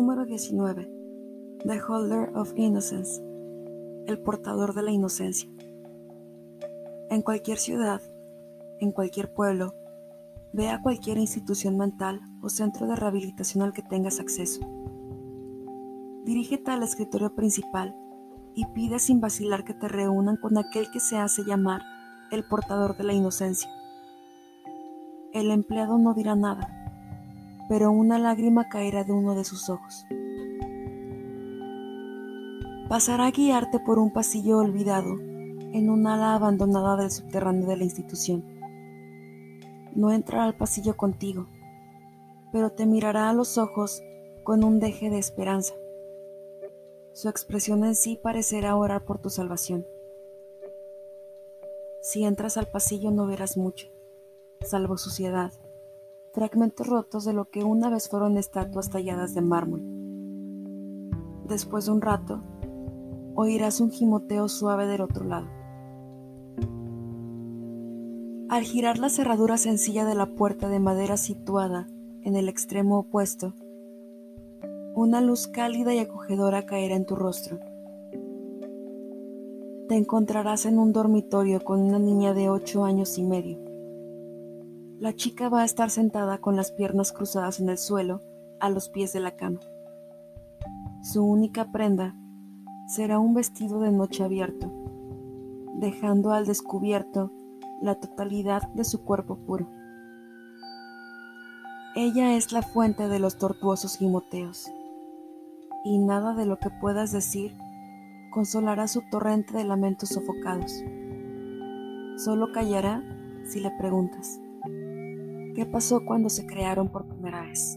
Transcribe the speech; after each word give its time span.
Número 0.00 0.24
19. 0.24 0.88
The 1.64 1.80
Holder 1.82 2.30
of 2.36 2.52
Innocence. 2.54 3.20
El 4.06 4.20
portador 4.20 4.72
de 4.72 4.82
la 4.82 4.92
inocencia. 4.92 5.50
En 7.10 7.20
cualquier 7.20 7.58
ciudad, 7.58 8.00
en 8.78 8.92
cualquier 8.92 9.34
pueblo, 9.34 9.74
ve 10.52 10.68
a 10.68 10.80
cualquier 10.80 11.18
institución 11.18 11.76
mental 11.76 12.20
o 12.42 12.48
centro 12.48 12.86
de 12.86 12.94
rehabilitación 12.94 13.64
al 13.64 13.72
que 13.72 13.82
tengas 13.82 14.20
acceso. 14.20 14.60
Dirígete 16.24 16.70
al 16.70 16.84
escritorio 16.84 17.34
principal 17.34 17.96
y 18.54 18.66
pide 18.66 19.00
sin 19.00 19.20
vacilar 19.20 19.64
que 19.64 19.74
te 19.74 19.88
reúnan 19.88 20.36
con 20.36 20.58
aquel 20.58 20.92
que 20.92 21.00
se 21.00 21.18
hace 21.18 21.42
llamar 21.42 21.82
el 22.30 22.44
portador 22.44 22.96
de 22.96 23.02
la 23.02 23.14
inocencia. 23.14 23.68
El 25.32 25.50
empleado 25.50 25.98
no 25.98 26.14
dirá 26.14 26.36
nada, 26.36 26.77
pero 27.68 27.90
una 27.90 28.18
lágrima 28.18 28.68
caerá 28.68 29.04
de 29.04 29.12
uno 29.12 29.34
de 29.34 29.44
sus 29.44 29.68
ojos. 29.68 30.06
Pasará 32.88 33.26
a 33.26 33.30
guiarte 33.30 33.78
por 33.80 33.98
un 33.98 34.12
pasillo 34.12 34.58
olvidado 34.58 35.18
en 35.18 35.90
un 35.90 36.06
ala 36.06 36.34
abandonada 36.34 36.96
del 36.96 37.10
subterráneo 37.10 37.68
de 37.68 37.76
la 37.76 37.84
institución. 37.84 38.42
No 39.94 40.10
entrará 40.12 40.44
al 40.44 40.56
pasillo 40.56 40.96
contigo, 40.96 41.46
pero 42.52 42.70
te 42.70 42.86
mirará 42.86 43.28
a 43.28 43.34
los 43.34 43.58
ojos 43.58 44.02
con 44.42 44.64
un 44.64 44.80
deje 44.80 45.10
de 45.10 45.18
esperanza. 45.18 45.74
Su 47.12 47.28
expresión 47.28 47.84
en 47.84 47.94
sí 47.94 48.18
parecerá 48.22 48.76
orar 48.76 49.04
por 49.04 49.18
tu 49.18 49.28
salvación. 49.28 49.86
Si 52.00 52.24
entras 52.24 52.56
al 52.56 52.68
pasillo 52.68 53.10
no 53.10 53.26
verás 53.26 53.58
mucho, 53.58 53.88
salvo 54.62 54.96
suciedad, 54.96 55.52
fragmentos 56.38 56.86
rotos 56.86 57.24
de 57.24 57.32
lo 57.32 57.50
que 57.50 57.64
una 57.64 57.90
vez 57.90 58.08
fueron 58.08 58.38
estatuas 58.38 58.90
talladas 58.90 59.34
de 59.34 59.40
mármol. 59.40 59.82
Después 61.48 61.86
de 61.86 61.90
un 61.90 62.00
rato, 62.00 62.44
oirás 63.34 63.80
un 63.80 63.90
gimoteo 63.90 64.48
suave 64.48 64.86
del 64.86 65.00
otro 65.00 65.24
lado. 65.24 65.48
Al 68.48 68.62
girar 68.62 68.98
la 68.98 69.08
cerradura 69.08 69.56
sencilla 69.56 70.04
de 70.04 70.14
la 70.14 70.26
puerta 70.26 70.68
de 70.68 70.78
madera 70.78 71.16
situada 71.16 71.88
en 72.22 72.36
el 72.36 72.48
extremo 72.48 73.00
opuesto, 73.00 73.54
una 74.94 75.20
luz 75.20 75.48
cálida 75.48 75.92
y 75.92 75.98
acogedora 75.98 76.66
caerá 76.66 76.94
en 76.94 77.04
tu 77.04 77.16
rostro. 77.16 77.58
Te 79.88 79.96
encontrarás 79.96 80.66
en 80.66 80.78
un 80.78 80.92
dormitorio 80.92 81.64
con 81.64 81.80
una 81.80 81.98
niña 81.98 82.32
de 82.32 82.48
ocho 82.48 82.84
años 82.84 83.18
y 83.18 83.24
medio. 83.24 83.67
La 85.00 85.14
chica 85.14 85.48
va 85.48 85.62
a 85.62 85.64
estar 85.64 85.90
sentada 85.90 86.38
con 86.38 86.56
las 86.56 86.72
piernas 86.72 87.12
cruzadas 87.12 87.60
en 87.60 87.68
el 87.68 87.78
suelo 87.78 88.20
a 88.58 88.68
los 88.68 88.88
pies 88.88 89.12
de 89.12 89.20
la 89.20 89.36
cama. 89.36 89.60
Su 91.04 91.24
única 91.24 91.70
prenda 91.70 92.16
será 92.88 93.20
un 93.20 93.32
vestido 93.32 93.78
de 93.78 93.92
noche 93.92 94.24
abierto, 94.24 94.72
dejando 95.76 96.32
al 96.32 96.46
descubierto 96.46 97.30
la 97.80 97.94
totalidad 97.94 98.62
de 98.74 98.82
su 98.82 99.04
cuerpo 99.04 99.36
puro. 99.36 99.68
Ella 101.94 102.34
es 102.34 102.50
la 102.50 102.62
fuente 102.62 103.06
de 103.06 103.20
los 103.20 103.38
tortuosos 103.38 103.98
gimoteos 103.98 104.68
y 105.84 105.98
nada 105.98 106.34
de 106.34 106.44
lo 106.44 106.58
que 106.58 106.70
puedas 106.70 107.12
decir 107.12 107.56
consolará 108.32 108.88
su 108.88 109.02
torrente 109.12 109.56
de 109.56 109.62
lamentos 109.62 110.08
sofocados. 110.08 110.72
Solo 112.16 112.50
callará 112.50 113.04
si 113.44 113.60
le 113.60 113.70
preguntas, 113.78 114.40
¿qué 115.58 115.66
pasó 115.66 116.04
cuando 116.04 116.28
se 116.28 116.46
crearon 116.46 116.88
por 116.88 117.04
primera 117.04 117.42
vez? 117.42 117.76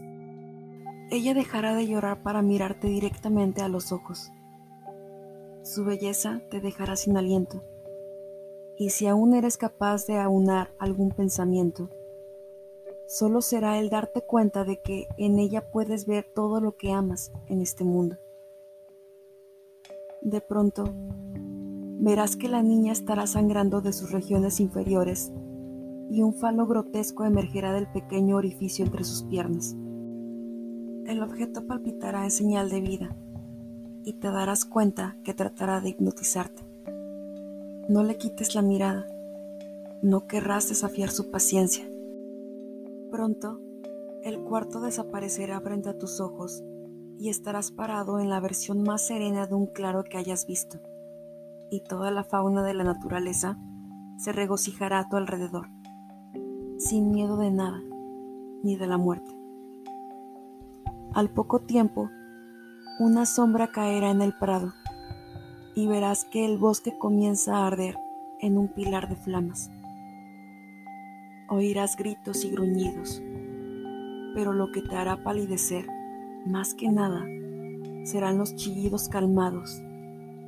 Ella 1.10 1.34
dejará 1.34 1.74
de 1.74 1.88
llorar 1.88 2.22
para 2.22 2.40
mirarte 2.40 2.86
directamente 2.86 3.60
a 3.60 3.68
los 3.68 3.90
ojos. 3.90 4.30
Su 5.64 5.84
belleza 5.84 6.42
te 6.48 6.60
dejará 6.60 6.94
sin 6.94 7.16
aliento, 7.16 7.64
y 8.78 8.90
si 8.90 9.08
aún 9.08 9.34
eres 9.34 9.56
capaz 9.56 10.06
de 10.06 10.16
aunar 10.18 10.72
algún 10.78 11.10
pensamiento, 11.10 11.90
solo 13.08 13.40
será 13.40 13.80
el 13.80 13.90
darte 13.90 14.20
cuenta 14.20 14.62
de 14.62 14.80
que 14.80 15.08
en 15.18 15.40
ella 15.40 15.72
puedes 15.72 16.06
ver 16.06 16.24
todo 16.32 16.60
lo 16.60 16.76
que 16.76 16.92
amas 16.92 17.32
en 17.48 17.62
este 17.62 17.82
mundo. 17.82 18.16
De 20.20 20.40
pronto, 20.40 20.84
verás 21.98 22.36
que 22.36 22.46
la 22.46 22.62
niña 22.62 22.92
estará 22.92 23.26
sangrando 23.26 23.80
de 23.80 23.92
sus 23.92 24.12
regiones 24.12 24.60
inferiores 24.60 25.32
y 26.10 26.22
un 26.22 26.34
falo 26.34 26.66
grotesco 26.66 27.24
emergerá 27.24 27.72
del 27.72 27.86
pequeño 27.86 28.36
orificio 28.36 28.84
entre 28.84 29.04
sus 29.04 29.22
piernas. 29.24 29.74
El 31.06 31.22
objeto 31.22 31.66
palpitará 31.66 32.24
en 32.24 32.30
señal 32.30 32.70
de 32.70 32.80
vida 32.80 33.16
y 34.04 34.14
te 34.14 34.30
darás 34.30 34.64
cuenta 34.64 35.16
que 35.24 35.34
tratará 35.34 35.80
de 35.80 35.90
hipnotizarte. 35.90 36.62
No 37.88 38.02
le 38.02 38.16
quites 38.16 38.54
la 38.54 38.62
mirada, 38.62 39.06
no 40.02 40.26
querrás 40.26 40.68
desafiar 40.68 41.10
su 41.10 41.30
paciencia 41.30 41.84
Pronto, 43.12 43.60
el 44.22 44.40
cuarto 44.40 44.80
desaparecerá 44.80 45.60
frente 45.60 45.90
a 45.90 45.98
tus 45.98 46.18
ojos 46.18 46.64
y 47.18 47.28
estarás 47.28 47.70
parado 47.70 48.18
en 48.20 48.30
la 48.30 48.40
versión 48.40 48.82
más 48.82 49.06
serena 49.06 49.46
de 49.46 49.54
un 49.54 49.66
claro 49.66 50.02
que 50.02 50.16
hayas 50.16 50.46
visto, 50.46 50.78
y 51.70 51.80
toda 51.80 52.10
la 52.10 52.24
fauna 52.24 52.62
de 52.62 52.72
la 52.72 52.84
naturaleza 52.84 53.58
se 54.16 54.32
regocijará 54.32 55.00
a 55.00 55.08
tu 55.10 55.16
alrededor, 55.16 55.68
sin 56.84 57.10
miedo 57.10 57.36
de 57.36 57.50
nada, 57.50 57.80
ni 58.62 58.76
de 58.76 58.86
la 58.86 58.98
muerte. 58.98 59.36
Al 61.14 61.30
poco 61.30 61.60
tiempo, 61.60 62.10
una 62.98 63.26
sombra 63.26 63.72
caerá 63.72 64.10
en 64.10 64.22
el 64.22 64.32
prado, 64.38 64.72
y 65.74 65.86
verás 65.86 66.24
que 66.24 66.44
el 66.44 66.58
bosque 66.58 66.96
comienza 66.98 67.58
a 67.58 67.66
arder 67.66 67.96
en 68.40 68.58
un 68.58 68.68
pilar 68.68 69.08
de 69.08 69.16
flamas 69.16 69.70
oirás 71.52 71.96
gritos 71.96 72.46
y 72.46 72.50
gruñidos, 72.50 73.22
pero 74.34 74.54
lo 74.54 74.72
que 74.72 74.80
te 74.80 74.96
hará 74.96 75.22
palidecer, 75.22 75.86
más 76.46 76.72
que 76.72 76.90
nada, 76.90 77.26
serán 78.04 78.38
los 78.38 78.56
chillidos 78.56 79.10
calmados, 79.10 79.82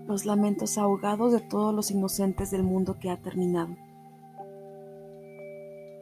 los 0.07 0.25
lamentos 0.25 0.79
ahogados 0.79 1.33
de 1.33 1.41
todos 1.41 1.75
los 1.75 1.91
inocentes 1.91 2.51
del 2.51 2.63
mundo 2.63 2.97
que 2.99 3.11
ha 3.11 3.19
terminado. 3.19 3.77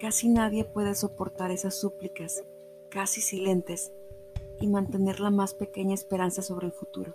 Casi 0.02 0.28
nadie 0.28 0.64
puede 0.64 0.96
soportar 0.96 1.52
esas 1.52 1.76
súplicas, 1.76 2.44
casi 2.90 3.20
silentes, 3.20 3.92
y 4.60 4.66
mantener 4.66 5.20
la 5.20 5.30
más 5.30 5.54
pequeña 5.54 5.94
esperanza 5.94 6.42
sobre 6.42 6.66
el 6.66 6.72
futuro. 6.72 7.14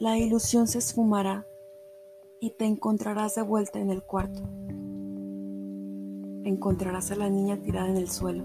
La 0.00 0.18
ilusión 0.18 0.66
se 0.66 0.78
esfumará 0.78 1.46
y 2.40 2.50
te 2.50 2.64
encontrarás 2.64 3.36
de 3.36 3.42
vuelta 3.42 3.78
en 3.78 3.90
el 3.90 4.02
cuarto 4.02 4.42
encontrarás 6.48 7.10
a 7.10 7.16
la 7.16 7.28
niña 7.28 7.56
tirada 7.56 7.88
en 7.88 7.96
el 7.96 8.08
suelo. 8.08 8.44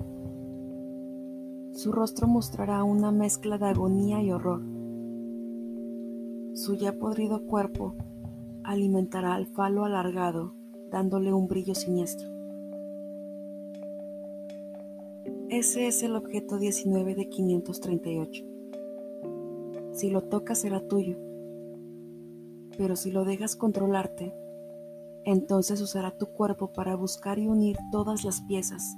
Su 1.73 1.91
rostro 1.91 2.27
mostrará 2.27 2.83
una 2.83 3.11
mezcla 3.11 3.57
de 3.57 3.65
agonía 3.65 4.21
y 4.21 4.31
horror. 4.31 4.61
Su 6.53 6.75
ya 6.75 6.93
podrido 6.93 7.45
cuerpo 7.45 7.95
alimentará 8.63 9.35
al 9.35 9.47
falo 9.47 9.85
alargado, 9.85 10.53
dándole 10.91 11.33
un 11.33 11.47
brillo 11.47 11.73
siniestro. 11.73 12.29
Ese 15.49 15.87
es 15.87 16.03
el 16.03 16.15
objeto 16.15 16.57
19 16.59 17.15
de 17.15 17.29
538. 17.29 18.45
Si 19.93 20.09
lo 20.09 20.23
tocas 20.23 20.59
será 20.59 20.87
tuyo, 20.87 21.17
pero 22.77 22.95
si 22.95 23.11
lo 23.11 23.25
dejas 23.25 23.55
controlarte, 23.55 24.33
entonces 25.25 25.81
usará 25.81 26.17
tu 26.17 26.27
cuerpo 26.27 26.71
para 26.73 26.95
buscar 26.95 27.39
y 27.39 27.47
unir 27.47 27.77
todas 27.91 28.23
las 28.23 28.41
piezas, 28.41 28.97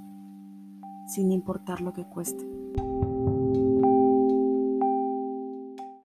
sin 1.08 1.32
importar 1.32 1.80
lo 1.80 1.92
que 1.92 2.04
cueste. 2.04 2.53